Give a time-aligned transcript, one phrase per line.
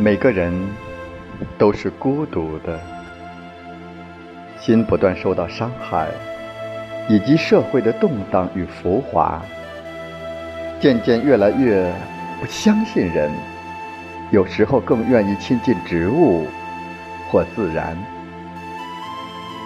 [0.00, 0.52] 每个人
[1.58, 2.78] 都是孤独的，
[4.56, 6.06] 心不断受到伤害，
[7.08, 9.42] 以及社会的动荡与浮华，
[10.80, 11.92] 渐渐越来越
[12.40, 13.28] 不相信人，
[14.30, 16.46] 有时候更愿意亲近植物
[17.28, 17.98] 或自然，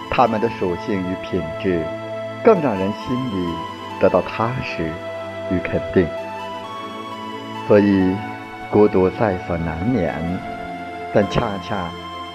[0.09, 1.85] 它们的属性与品质
[2.43, 3.53] 更让人心里
[3.99, 4.91] 得到踏实
[5.51, 6.07] 与肯定。
[7.67, 8.15] 所以，
[8.73, 10.11] 孤独在所难免，
[11.13, 11.91] 但恰恰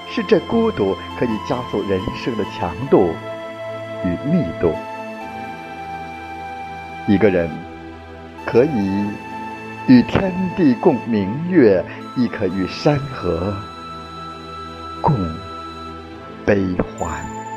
[0.08, 3.12] 是这孤独可以加速人生的强度
[4.04, 4.72] 与密度。
[7.08, 7.50] 一个人
[8.46, 9.10] 可以
[9.88, 11.84] 与天地共明月，
[12.16, 13.52] 亦可与山河
[15.02, 15.12] 共
[16.46, 17.47] 悲欢。